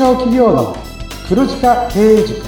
[0.00, 0.74] 小企業の
[1.28, 2.40] 黒字化経営塾。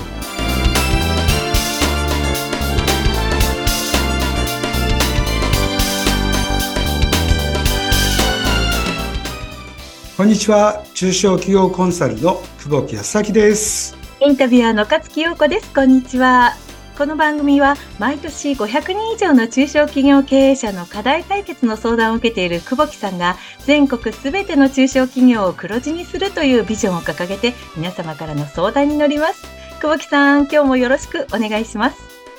[10.17, 10.83] こんにちは。
[10.94, 13.98] 中小企業コンサルの久保木康明です。
[14.22, 15.75] インタビュアーの勝木陽子です。
[15.75, 16.55] こんにちは
[16.97, 29.43] この番組は毎年500人以上の中小企業経営者の課題解決の相談を受けている久保木さんが全国すべての中小企業を黒字にするというビジョンを掲げて皆様からの相談に乗ります。
[29.80, 31.99] 久保木さん今日もよろしくお願いします。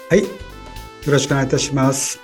[0.10, 0.22] はい。
[0.22, 0.28] よ
[1.08, 2.22] ろしくお願いいたします。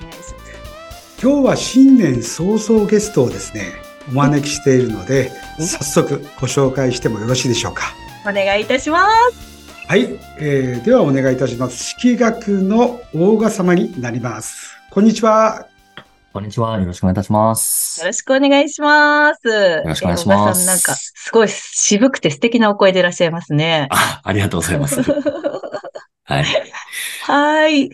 [1.21, 3.73] 今日は新年早々ゲストをですね
[4.07, 7.93] お招きしているので早速ご紹介してもよろしいでしょうか。
[8.25, 9.48] お願いいたします
[9.89, 11.83] はい、えー、ではお願いいたします。
[11.83, 14.77] 式学の大賀様になります。
[14.91, 15.67] こんにちは。
[16.31, 16.79] こんにちは。
[16.79, 17.99] よろしくお願いいたします。
[18.01, 19.47] よろしくお願いします。
[19.47, 20.63] よろしくお願いします。
[20.63, 23.87] さん、なんか、すごい渋くて素敵なお声でいらっしゃいますね。
[23.91, 25.01] あ、ありがとうございます。
[25.01, 26.45] はい。
[27.23, 27.89] はい。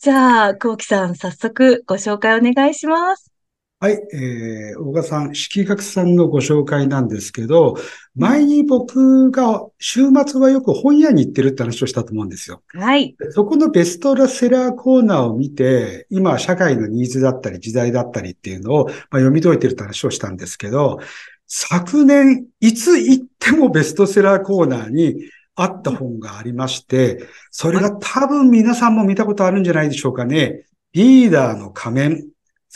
[0.00, 3.32] じゃあ、コウキさん、早速ご紹介お願いします。
[3.80, 7.76] はい、えー、大賀さん、式学さんのご紹介なんですけど、
[8.16, 12.60] 前に僕が週末はよく本屋に行ってるって話をしたと思うんですよ。
[12.74, 13.14] はい。
[13.30, 20.98] そこのベストセラーコーナーを見て、今社会のニーズだったり時代だったりっていうのを、まあ、読み解いてるって話をしたんですけど、
[21.46, 30.64] 昨年、いつ行ってもベストセラーコーナーにあった本がありまして、それが多分皆さんも見たことあるんじゃないでしょうかね。
[30.94, 32.28] リーダーの仮面。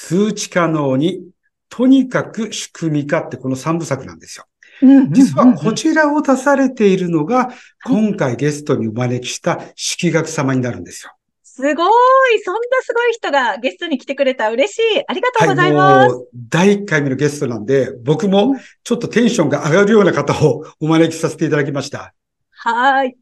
[0.05, 1.21] 数値可能に、
[1.69, 4.47] とにかく仕組み化ってこの三部作なんですよ。
[5.11, 7.51] 実はこちらを出されているのが、
[7.85, 11.13] 今回ゲストにお招きした式学様になるんですよ。
[11.45, 11.77] すごい
[12.43, 16.15] そんなすごい人がゲストに来てくれた嬉しいありがとうございます。
[16.17, 22.13] はい、第1回目のゲストなんで、僕もちょっとテンションが上がるような方をお招きさせていただきました。
[22.51, 23.17] はい。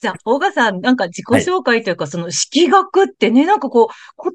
[0.00, 4.32] じゃあ、大賀さん、なんか自己紹介というか、はい、その式学ってね、なんかこう、言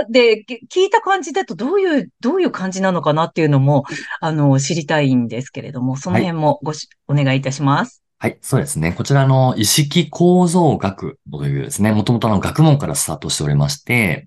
[0.00, 3.84] 葉で聞いた感じだとどういう、どういう感じなのかなっていうのも、
[4.20, 8.02] あの、知りたいんですけれども、その辺もごし、はい、お願いいたします。
[8.22, 8.92] はい、そうですね。
[8.92, 14.26] こちらの意識構造学というですね、もともとの学問からスタートしておりまして、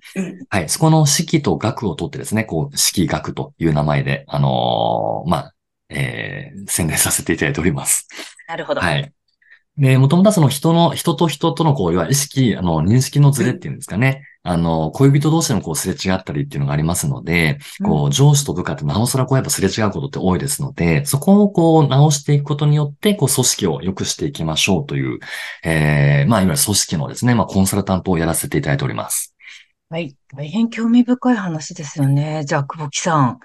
[0.49, 5.53] はい、そこの式と学を取ってですね、こう、式学という名前で、あのー、まあ、
[5.89, 8.07] えー、宣伝させていただいております。
[8.47, 8.81] なるほど。
[8.81, 9.11] はい。
[9.77, 14.23] で、もともとはその人の、人と人とのこう、いわゆる意識、あの、認識のズレっていうんですかね。
[14.43, 25.19] あの、恋人同士のこう、すれ違ったりっていうのがありますので、こう、上司と部下ってなおさらこう、やっぱすれ違うことって多いですので、そこをこう、直していくことによって、こう、組織を良くしていきましょうという、
[25.63, 29.35] ええー、まあ、いわゆる組織のですね、まあ、コンサルタントをやらせていただいております。
[29.89, 30.15] はい。
[30.35, 32.43] 大変興味深い話ですよね。
[32.45, 33.39] じゃあ、久保木さん。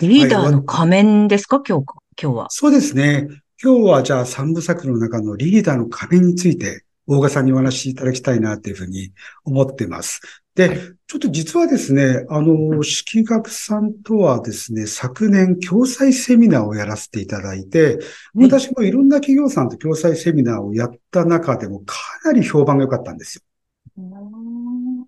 [0.00, 1.84] リーダーの仮面ですか、はい、今日、
[2.20, 2.46] 今日は。
[2.50, 3.28] そうですね。
[3.60, 9.10] 今日はじゃあ三部作の中のリーダーの壁について、大賀さんにお話しいただきたいなというふうに
[9.44, 10.20] 思っています。
[10.54, 17.98] で、はい、ちょっと実はですね、あの、式学さんとはですね、昨年共済セミナーをやらせていただいて、
[18.36, 21.96] 私もいろんな企業さんと共済セミナーをやった中でもか
[22.26, 23.42] なり評判が良かったんですよ。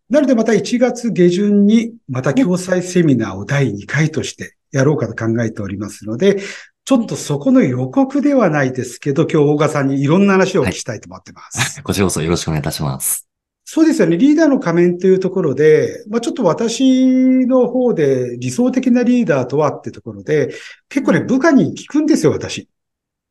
[0.09, 6.43] なのでまた1月下旬にまた共済セミナーを第2回としてやろうかと考えておりますので、
[6.91, 11.77] ちょっとそこの予告ではないですけど、今日大賀さんにいろんな話を聞きたいと思ってます。
[11.77, 13.29] はい、こちらこそよろしくお願いいたします。
[13.65, 14.19] そうですよね。
[14.19, 20.53] リーダーの仮面というところで、まあ、ちょっと私の方で理想的なリーダーとはってところで、
[20.89, 22.69] 結構ね、部下に聞くんですよ、私。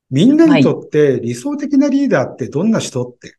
[0.09, 3.35] みんなにとって理想的なリーダーってどんな人って。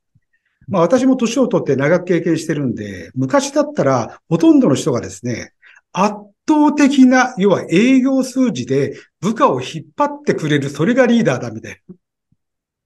[0.68, 5.54] まあ私も年を取って長く経験してるんで、昔だったらほとんどの人がですね、
[5.94, 6.14] 圧
[6.50, 11.80] 倒的な、要は営業数字で部下を引っ張ってくれる、それがリーダーだ、みたい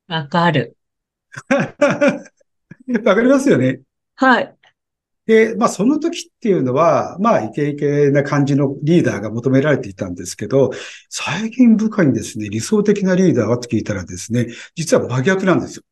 [0.08, 0.18] な。
[0.18, 0.76] わかる。
[1.48, 3.80] わかりますよね。
[4.16, 4.54] はい。
[5.26, 10.70] で、まあその時っていうのは、まあイケイケな感じのリーダーが求められていたんですけど、
[11.08, 15.82] 最近部下にですね、理想的なリーダーはと聞いたらですね、実は真逆なんですよ。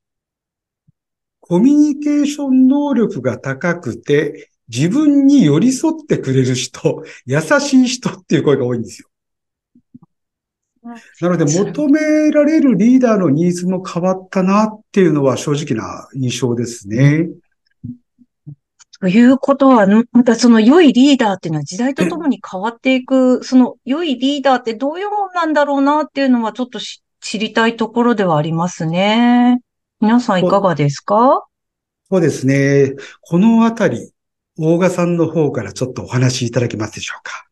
[1.40, 9.08] コミュニケーション能力が高くて、自分に寄り添ってくれる人、 優しい人っていう声が多いんですよ。
[11.20, 17.28] なので求められるリーダーのニーズも変わったなっていうのは正直な印象ですね。
[19.02, 29.60] ということは、またその良いリーダーっていうのは時代とともに変わっていく、その良いリーダーってどういうもんなんだろうなっていうのはちょっと知りたいところではありますね。
[30.00, 31.44] 皆さんいかがですか？
[32.10, 32.94] そうですね。
[33.22, 34.11] このあたり、
[34.58, 37.46] 大賀さんの方からちょっとお話しいただけますでしょうか？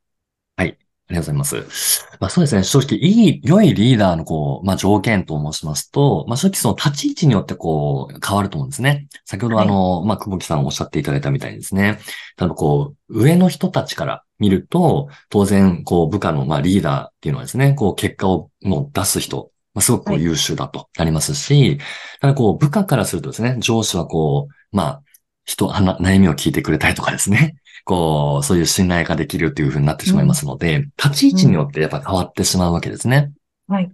[0.57, 0.77] はい。
[1.09, 2.07] ありがとうございます。
[2.21, 2.63] まあそうですね。
[2.63, 9.09] 正直、いい、良いリーダーのこう、まあ条件と申しますと、まあ正直その立ち位置によってこう、変わると思うんですね。
[9.25, 11.99] 先ほどあの、はい、まあ久保木さんおっしゃっていただいたみたいにですね。
[12.39, 21.79] 例えばこう、上の人たちから見ると、当然、こう、部下のまあリーダーっていうのはですね、こう、結果をもう出す人、まあ、すごくこう優秀だとなりますし、はい、
[22.21, 25.03] ただこう、部下からするとですね、上司はこう、まあ、
[25.51, 27.57] 人、悩みを聞いてくれたりとかですね。
[27.85, 33.33] こう、そういう信頼ができるっていうふうになってしまいますので、うん、立ち位置によってやっぱ変わってしまうわけですね。
[33.67, 33.91] はい。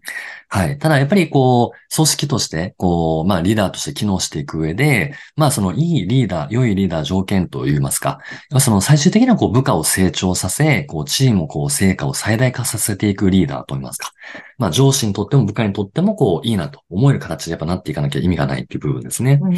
[0.49, 0.79] はい。
[0.79, 8.21] ただやっぱりこう、組織として、こう、まあリーダーとして機能していく上で、まあそのいいリーダー、良いリーダー条件といいますか、
[8.59, 14.13] その最終的なこう部下を成長させ、こうチームをこう成果を最大化させていくリーダーといいますか。
[14.59, 19.39] まあ上司にとっても部下にとってもこういいなと思える形でやっぱなっていかなきゃ意味がないっていう部分ですね。
[19.43, 19.57] うん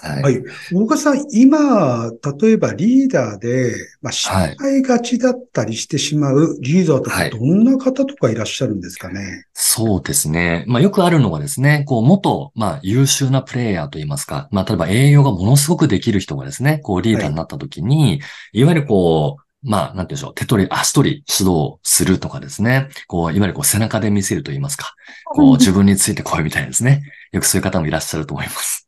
[0.00, 0.42] はい。
[0.72, 2.10] 大川さん、今、
[2.40, 10.64] 例えばリーダーで、まあ、失敗がちだったりしてしまうリーダーとか、どんな方とかいらっしゃるんですかね、はい、そうですね。
[10.68, 18.20] まあ、よくあるのがですね、こう、元、まあ、優秀なプレイヤーといいますか、まあ、例えば営業がものすごくできる人がですね、こう、リーダーになった時に、はい、
[18.52, 22.88] いわゆるこう、まあ、なんて言うんでしょう、手取り、足取り指導するとかですね。
[23.08, 24.94] こう、いわゆるこう背中で見せると言いますか。
[25.24, 27.02] こう、自分についてこいみたいですね。
[27.32, 28.87] よくそういう方もいらっしゃると思います。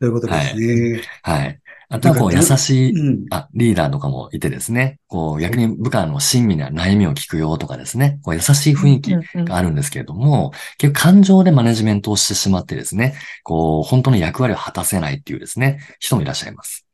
[0.00, 1.02] ということですね。
[1.22, 1.40] はい。
[1.40, 9.14] はい、あとはこう優しい、うん、あ、リーダーとかもいてですね、こう逆に部下の親身な悩みを聞くよとかですね、こう優しい雰囲気
[9.44, 16.86] があるんですけれども、結構感情でマネジメントをしてしまってですね、こう本当の役割を果たせないっていうですね、人もいらっしゃいます。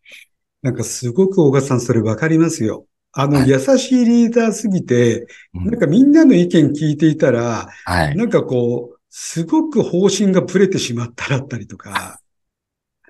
[0.62, 2.86] なんかすごく大賀さんそれわかりますよ。
[3.12, 12.18] あの、優しいリーダーすぎて、なんかみんなの意見聞いていたら、はい、なんかこう、すごく方針がブレてしまったらったりとか、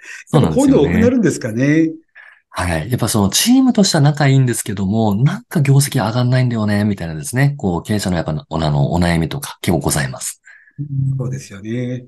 [0.27, 0.73] そうなんですよ、ね。
[0.73, 1.91] こういうの多くなるんですかね。
[2.57, 2.91] はい。
[2.91, 7.55] やっぱそのチームとしては仲いいんですけども、なんか業績上がんないんだよね、みたいなですね。
[7.57, 10.41] こう、経営者のやっぱおのお悩みとか結構ございます。
[11.19, 12.07] そうですよね。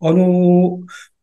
[0.00, 0.80] あの、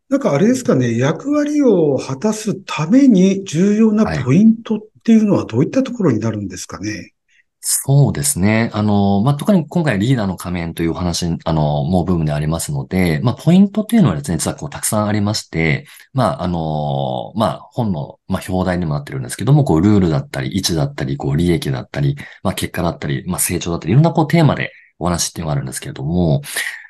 [0.10, 7.14] なんかあれですかね、役割を果たすために重要なポイントっていうのはどういったところになるんですかね？
[7.64, 8.72] そうですね。
[8.74, 26.42] あの、まあ、特に今回リーダーの仮面というお話、あの、もう部分でありますので、まあ、ポイントっていうのはですね、実はこうたくさんありまして、まあ、あの、まあ、本の、まあ、表題にもなってるんですけども、こう、ルールだったり、位置だったり、こう、利益だったり、まあ、結果だったり、まあ、成長だったり、いろんなこう、テーマでお話っていうのがあるんですけれども、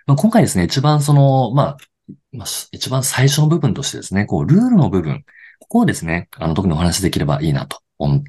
[0.08, 1.78] まあ、今回ですね、一番その、まあ、
[2.32, 5.26] まあ、一番最初の部分としてですね、こう、ルールの部分、
[5.60, 8.24] ここをですね、あの、特にお話できればいいなと、思っ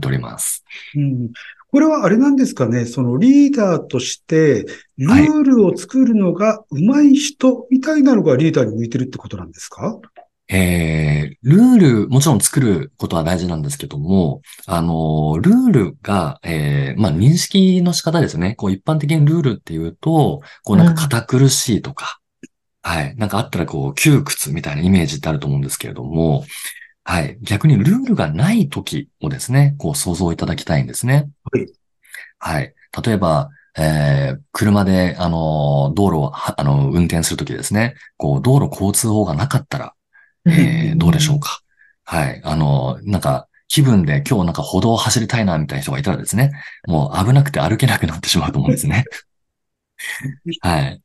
[0.00, 0.64] ております。
[0.94, 1.32] うん
[1.70, 4.64] これはあれなんですかね、そのリーダーとして、
[4.96, 10.00] ルールを作るのが上手い人みたいなのがリーダーに向いてるってことなんですか、
[10.48, 18.54] えー、ルール、もちろん作ることは大事なんですけども、あの、ルールが、えー、まあ、認識の仕方ですね。
[18.54, 22.18] こう、一般的にルールっていうと、こう、なんか堅苦しいとか、
[22.86, 23.16] うん、はい。
[23.16, 26.46] なんかあったら、こう、窮屈みたいなイメージってあると思うんですけれども、
[27.10, 27.38] はい。
[27.40, 31.30] 逆にルールがない時をですね、こう想像いただきたいんですね。
[31.50, 31.66] はい。
[32.38, 32.74] はい。
[33.02, 39.94] 例えば、えー、車で、あの、道路を、あの、運転するときですね、こう、道路交通法がなかったら、
[40.44, 41.62] えー、どうでしょうか。
[42.04, 42.42] はい。
[42.44, 46.52] あの、なんか、気分で今日なんか歩道を走りたいな、みたいな人がいたらですね、
[46.86, 49.04] もう危なくて歩けなくなってしまうと思うんですね。
[50.60, 51.00] はい。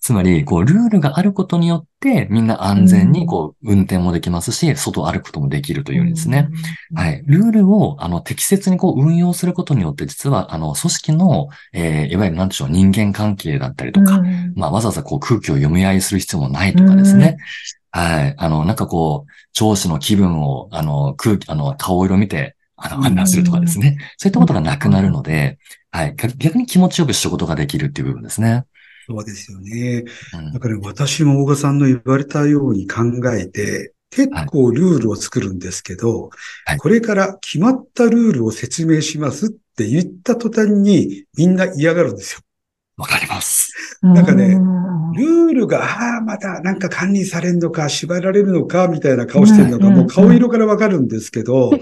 [0.00, 6.48] つまり、こう、ルールがあることによって、みんな安全に、こう、運転もできますし、外を歩くこともできるというんですね。
[6.94, 7.22] はい。
[7.26, 14.22] ルールを、あの、適切にこう、運用することによって、実は、あの、組織の、えー、いわゆる、なんでしょう、人間関係だったりとか、
[14.54, 17.36] まあ、わざわざこう、空気を読み合いする必要もないとかですね。
[17.90, 18.34] はい。
[18.38, 23.98] あの、なんかこう、上司の気分を、あの、空気、あの、顔色見て、あの、判断するとかですね。
[24.16, 25.58] そういったことがなくなるので、
[25.90, 26.14] はい。
[26.38, 28.64] 逆に気持ちよく仕事ができるっていう部分ですね。
[29.10, 30.04] そうですよね。
[30.52, 33.02] だから私も大賀さんの言われたように考
[33.34, 36.30] えて、結構ルールを作るんですけど、
[36.66, 42.40] はい、これから決まったルールを説明しますって言った途端にみんな嫌がるんですよ。
[42.96, 43.72] わかります。
[44.02, 44.54] なんかね、
[45.16, 51.72] ルールが、ああ、またなんか管理されるのか、縛られるのか、みたいな顔してるのが、もう顔色からわかるんですけど、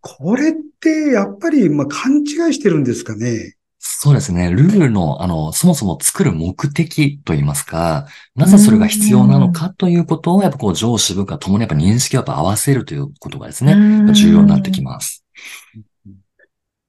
[0.00, 3.55] これってやっぱり、まあ、勘違いしてるんですかね。
[3.98, 4.50] そうですね。
[4.50, 13.72] ルールの、あの、そもそも作る目的といいますか、なぜそれが必要なのかということを、やっぱこう上司部下ともにやっぱ認識をやっぱ合わせるということがですね、
[14.12, 15.24] 重要になってきます。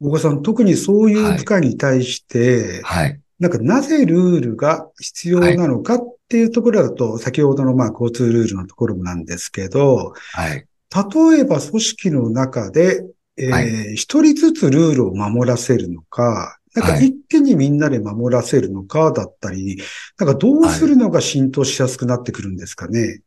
[0.02, 3.06] 大川さん、特にそういう部下に対して、はい。
[3.06, 10.68] はい、なんかなぜルールが必要なのかっていうところだと、はい、先ほどのまあ交通ルールのところもなんですけど、はい。
[11.32, 13.06] 例えば組織の中で
[13.38, 19.82] えはいー一人ずつルールを守らせるのか、なんかはい一気にみんなで守らせるのかだったり、
[20.18, 23.22] なんかどうするのが浸透しやすくなってくるんですかね？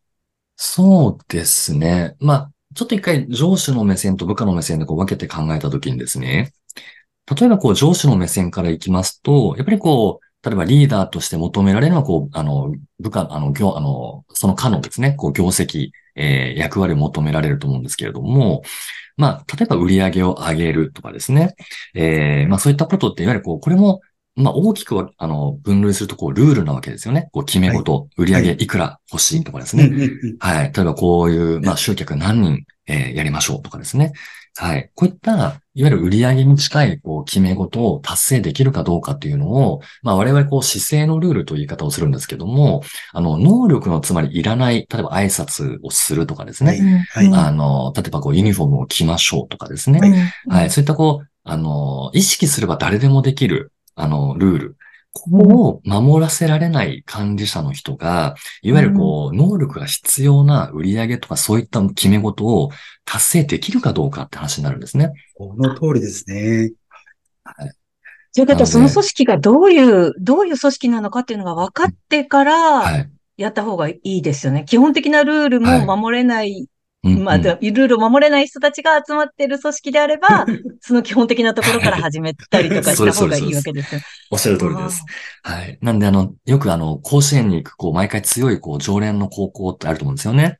[0.56, 2.16] そうですね。
[2.20, 6.52] まあ、ちょっと一回上司の目線と部下の目線でこう分けて考えたときにですね、
[7.40, 18.62] 例えばこう上司の目線からいきますと、やっぱりこう、例えばリーダーとして求められるのはこう、あの、部下、あの、業、あの、その課のですね、こう業績、えー役割を求められると思うんですけれども、
[19.20, 21.54] まあ、例えば売り上げを上げるとかですね、
[21.94, 24.00] えーまあそういったことっていわゆるこう、これも
[24.36, 27.28] まあ、大きくは、あの、分類すると、こう、ルールなわけですよね。
[27.32, 29.92] こう、決め事、売り上げいくら欲しいとかですね。
[30.38, 30.72] はい。
[30.72, 34.12] 例えばこういう、まあ、集客何人、えーやりましょうとかですね。
[34.60, 34.90] はい。
[34.94, 42.82] こういった、いわゆる売り上げに近い、こう、決め事を達成できるかどうかっていうのを、まあ、我々、こう、姿勢のルールという言い方をするんですけども、
[43.14, 46.72] あの、能力のつまりいらない、例えば挨拶をするとかですね。
[47.12, 50.30] はいはいあの、例えばこう、ユニフォームを着ましょうとかですね。
[50.46, 50.70] はい。
[50.70, 54.76] そういったこう、あの、意識すれば誰でもできる、あの、ルール。
[55.12, 62.70] ここを守らせられない管理者の人が、いわゆるこう、能力が必要な売り上げとかそういった決め事を
[63.04, 65.12] 達成できるかどうかって話になるんですね。
[65.34, 66.70] この通りですね。
[68.32, 73.10] ということは、なのでその組織がどういう、どういう組織なのかっていうのが分かってから、はい。
[73.36, 74.66] やった方がいいですよね。
[74.68, 76.66] 基本的なルールも守れない、うん
[77.02, 80.44] まあ、うんでルールを守れない人たちが集まっている組織であれば、
[80.80, 84.00] その基本的なところから始めたりとかした方がいいわけですよ。
[84.30, 85.02] おっしゃる通りです。
[85.42, 85.78] はい。
[85.80, 90.58] なんで、あの、よくあの、甲子園に行く、こう、毎回強い、こう、常連の高校ってあると思うんですよね。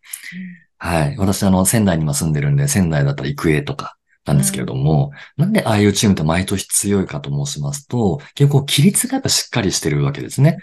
[0.79, 1.17] はい。
[1.19, 10.57] 私、あの、仙台に今住んでるんで、仙台だったら育英とか、なんですけれども、なんでああいうチームって毎年強いかと申しますと、結構、規律がやっぱしっかりしてるわけですね。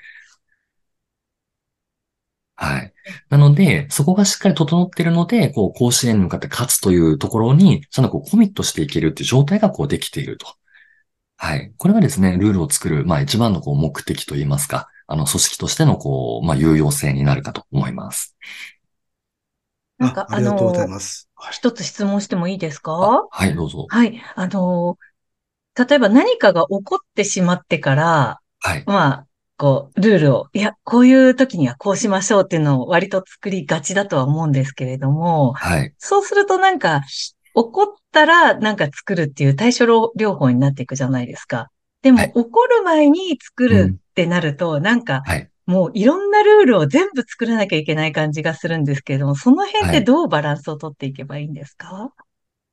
[2.56, 2.94] はい。
[3.30, 10.48] なので、そこがしっかり整っているので、こう、甲子園に向かって勝つというところに、ちゃんとこう、コミットしていけるっていう状態がこう、できていると。
[11.38, 11.74] はい。
[11.78, 18.36] これがですね、ルールを作る、まあ一番のこう目的といいますか、あの組織としてのこう、まあ有用性になるかと思います。
[19.98, 21.30] なんか、ああありがとうございの、ます。
[21.36, 23.86] はい一つ質問してもいいですあかはい、どうぞ。
[23.90, 24.22] はい。
[24.36, 24.98] あの、
[25.76, 28.84] 例えば何かが起こってしまってから、はい。
[28.86, 29.27] まあ、
[29.58, 35.94] こう、ルールを、いや、こういう時にはこうしましょうっていうのを割と作りがちだとは思うんですけれども、はい。
[35.98, 37.02] そうするとなんか、
[37.56, 39.86] 怒ったらなんか作るっていう対処
[40.16, 41.70] 療法になっていくじゃないですか。
[42.04, 45.50] でも、はい怒る前に作るってなると、なんか、はい。
[45.66, 52.14] もういろんなルールを全部作らなきゃいけない感じがするんですけれども、その辺ってどうバランスをとっていけばいいんですか、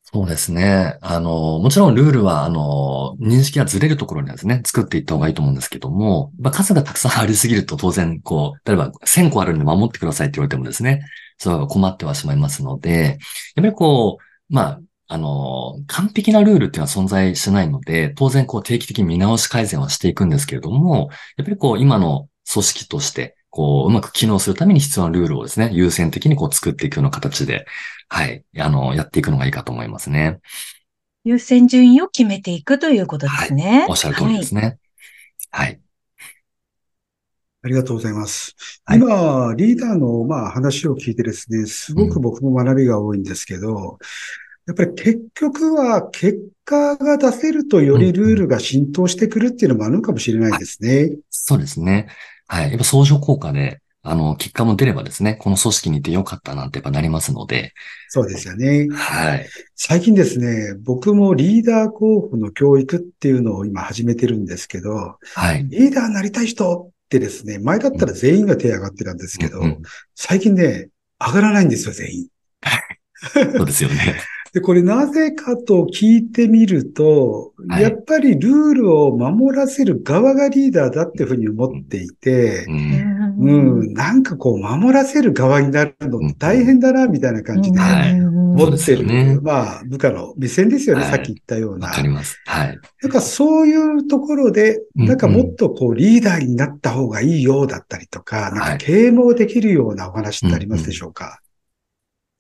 [0.06, 0.98] そうですね。
[1.00, 11.00] あの、もちろんルールは、あの、認識がずれるところにはですね、作っていった方がいいと思うんですけども、まあ、数がたくさんありすぎると当然、こう、例えば1000個あるんで守ってくださいって言われてもですね、
[11.38, 13.18] それは困ってはしまいますので、
[13.56, 27.66] やっぱりこう、まあ、あの、完璧なルールっていうのは存在しないので、当然こう定期的に見直し改善はしていくんですけれども、やっぱりこう今の組織として、こう、うまく機能するために必要なルールをですね、優先的にこう作っていくような形で、
[28.08, 30.40] はい、あの、やっていくのがいいかと思いますね。
[31.22, 33.86] 優先順位を決めていくということですね。
[33.88, 34.78] おっしゃる通りですね。
[35.52, 35.80] はい。
[37.62, 38.56] ありがとうございます。
[38.84, 44.00] はい今、リーダーの、まあ、話を聞いてですね、すごく僕も学びが多いんですけど、
[44.66, 51.12] やっぱり結局は結果が出せるとよりルールが浸透してくるっていうのもあるのかもしれないですね。
[51.30, 52.08] そうですね。
[52.46, 52.70] はい。
[52.70, 57.72] やっぱ相乗効果で、あの、結果も出ればですね、この組織にいてよかったなんてやっぱなりますので、
[58.08, 58.86] そうですよね。
[58.92, 59.48] はい。
[59.76, 65.66] 最近ですね、僕もリーダー候補の教育っていうのを今始めてるんですけど、はい。
[65.68, 69.82] リーダーになりたい人ってですね、前だったら全員が手上がってたんですけど、うんうん
[70.14, 72.28] 最近ね、上がらないんですよ、全員。
[73.56, 74.20] そうですよね。
[74.54, 82.70] で、これなぜかと聞いてみると、はいやっぱりルールを守らせる側がリーダーだっていうふうに思っていてう、。
[82.70, 89.08] うんうん、なんかこう守らせる側になるのって大変だな、みたいな感じではい思そうですってる。
[89.08, 91.94] よねまあ、部下の目線ですよね、はいさっき言ったようなわ。
[91.94, 92.40] かります。
[92.46, 92.78] はい。
[93.02, 101.40] なんかそういうところで、うんなんかもっとこうリーダーになった方がいいようだったりとか、なんか啓蒙できるようなお話ってありますでしょうか、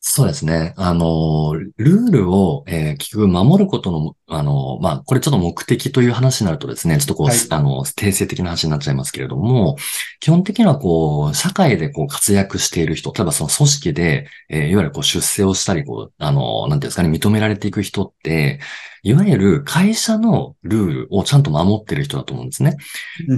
[0.06, 0.74] そうですね。
[0.76, 9.76] あの、ルールを、えー結局守ることの、あの、まあ、これちょっと目的という話になるとですね、ちょっとこう、はいあの、定性的な話になっちゃいますけれども、
[10.20, 18.60] 基本的にはこう、社会でこう活躍している人、例えばその組織で、えーいわゆるこう出世をしたり、こう、あの、なんていうんですかね、認められていく人って、
[19.02, 22.76] いわゆる会社のルールをちゃんと守ってる人だと思うんですね。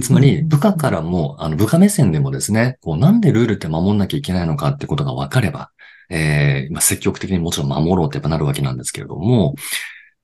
[0.01, 5.71] つまり、部下からも、あの、部下目線でもですね、こう、なんでルールって守んなきゃいけないのかってことが分かれば、
[6.09, 9.55] えーまあ、積極的にもちろん守ろうってやっぱなるわけなんですけれども、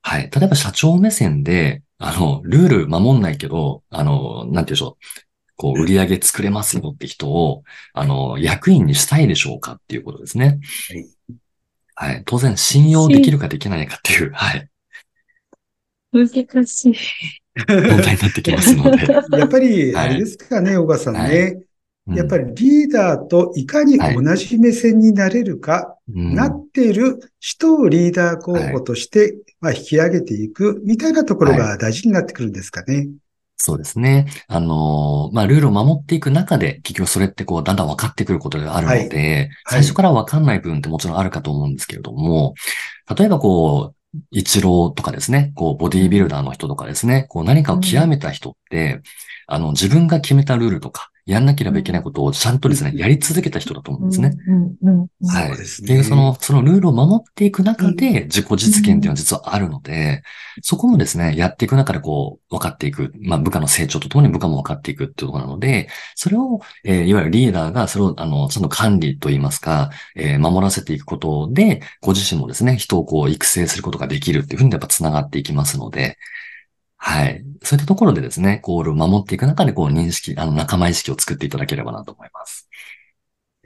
[0.02, 0.30] はい。
[0.30, 5.06] 例えば社長目線で、あの、ルール守んないけど、あの、なんて言うんでしょう。
[5.56, 7.64] こう、売り上げ作れますよって人を、
[7.94, 10.60] あの、役員にしたいでしょうかっていうことですね。
[11.96, 12.24] はい。
[12.26, 14.68] 当然、信用できるかできないかっていう、はい。
[16.12, 16.28] 難
[16.68, 16.96] しい。
[17.68, 19.08] 問題になってきますので。
[19.38, 21.20] やっぱり、あれですかね、小川さんね。
[21.20, 21.73] はい
[22.08, 26.36] やっぱりリーダーといかに同じ目線になれるか、うん。
[26.36, 33.08] なっている人をリーダー候補として、まあ、引き上げていくみたいなところが大事になってくるんですかね。
[33.56, 34.28] そうですね。
[34.48, 39.82] あのーまあ、ルールを守っていく中で、結局それってこう、だんだん分かってくることがあるので、はい。
[39.82, 42.56] 最初から分かんない部分ってもちろんあるかと思うんですけれども、
[43.18, 49.02] 例えばこう、一郎とかですね、こう、ボディービルダーの人とかですね、こう、何かを極めた人って、
[49.48, 54.32] あの、自分が決めたルールとか、やんなければいけないことをちゃんとですね、うんやり続けた人だと思うんですね。
[55.26, 55.48] はい。
[55.50, 60.22] そうですねで、その、そのルールを守っていく中で自己実現っていうのは実はあるので、
[60.62, 63.14] そこもですね、やっていく中でこう、分かっていく。
[63.22, 76.18] まあ、部下の成長とともに部下も分かっていくっていうところなので、それを、えーいわゆるリーダーがそれを、あの、ちゃんと管理といいますか、えー守らせていくことで、ご自身もですね、人をこう、育成することができるっていうふうにやっぱ繋がっていきますので、
[77.06, 77.44] はい。
[77.64, 82.70] そういったところでですね、こう、守っていく中でこう、認識、あの、仲間意識を作っていただければなと思います。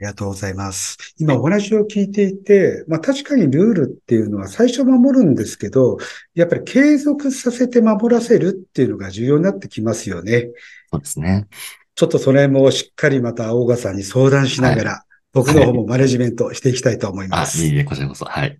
[0.00, 0.96] りがとうございます。
[1.18, 5.98] 今お話を聞いていて、まあ確かにルールっていうのは最初守るんですけど、
[6.34, 10.50] やっぱり継続させて守らせるっていうのが重要になってきますよね。
[10.92, 11.46] そうですね。
[11.94, 17.62] ちょっとそれもしっかりまた大賀さんに相談しながら、僕の方もマネジメントしていきたいと思いまあ、す。
[17.62, 18.24] いえいえ、こちらこそ。
[18.24, 18.58] はい。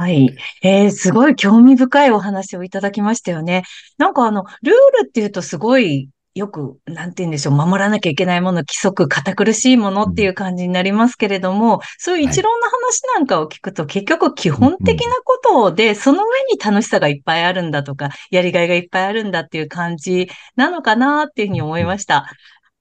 [0.00, 0.34] はい。
[0.62, 3.64] えー、すごい興味深いお話をいただきましたよね。
[3.98, 22.24] なんかあの、ルールっていうとすごい、よく、なんて言うんでしょう、守らなきゃいけないもの、規則、堅苦しいものっていう感じになりますけれども、そういう一論の話なんかを聞くと、結局基本的なことで、その上に楽しさがいっぱいあるんだとか、やりがいがいっぱいあるんだっていう感じなのかなっていうふうに思いました。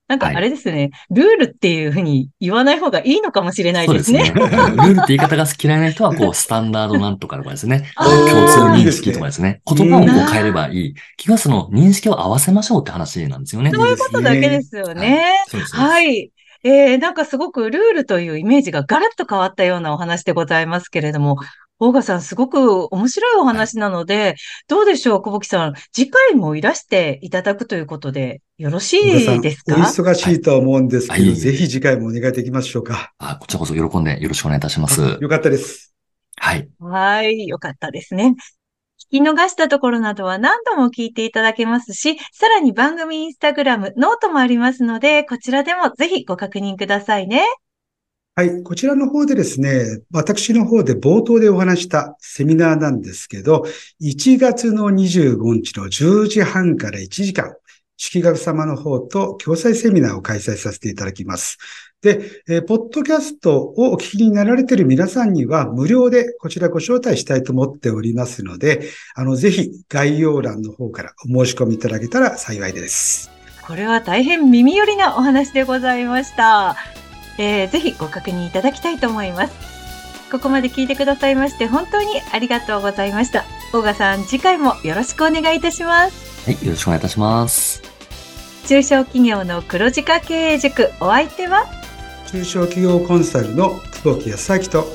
[0.09, 4.25] なんかはいあれですね、ルールっていうふうに言わない方がいいのかもしれないですね。
[4.25, 4.71] そうですね。
[4.75, 7.83] ルールって言い方が嫌いな人は、こう、スタンダードなんとかとかですね。
[7.95, 9.61] 共通認識とかですね。
[9.67, 10.93] 言葉をこう変えればいい。
[10.93, 13.69] 結局はその認識を合わせましょうって話なんですよね。
[13.71, 15.23] そういうことだけですよね。
[15.73, 16.31] はいい。
[16.63, 21.37] えー、なんかすごくルールというイメージがガラッと変わったようなお話でございますけれども、
[21.79, 24.35] 大賀さんすごく面白いお話なので、
[24.67, 25.73] どうでしょう、小吹さん。
[25.93, 29.05] 次回もいらしていただくということで、よろしい
[29.41, 29.75] ですか？
[29.75, 33.13] お忙しいとは思うんですけど、はいぜひ次回もお願いできましょうか。
[33.17, 35.17] あ、こちらこそ喜んでよろしくお願いいたします。
[35.21, 35.95] よかったです。
[36.35, 36.69] はい。
[36.79, 38.35] はい、よかったですね。
[39.11, 47.45] 聞き逃したところなどは何度も聞いていただけますし、さらに番組インスタグラム、ノートもありますので、こちらでもぜひご確認くださいね。
[48.39, 48.63] はい。
[48.63, 53.65] こちらの方でですね、私の方で冒頭でお話したセミナーなんですけど、
[54.01, 57.53] 1月の25日の10時半から1時間、
[57.97, 61.57] 式学様の方と共催セミナーを開催させていただきます。
[62.01, 73.29] で、えーポッドキャストをお聞きになられている皆さんには無料でこちらご招待したいと思っておりますので、あの、ぜひ概要欄の方からお申し込みいただけたら幸いです。
[73.67, 76.77] これは大変耳寄りなお話でございました。
[77.39, 79.53] えーぜひご確認いただきたいと思います。
[80.31, 83.45] ここまで聞いてくださいまして本当にありがとうございました。
[83.73, 86.47] 大賀さん、次回もよろしくお願いいたします。
[86.47, 86.65] はい。
[86.65, 87.81] よろしくお願いいたします。
[88.67, 91.65] 中小企業の黒字化経営塾、お相手は？
[92.31, 94.85] 中小企業コンサルの久保木康明と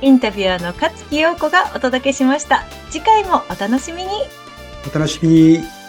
[0.00, 2.64] インタビュアーの勝木陽子がお届けしました。
[2.88, 4.08] 次回もお楽しみに。
[4.90, 5.79] お楽しみに。